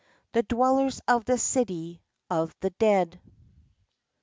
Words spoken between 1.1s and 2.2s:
the City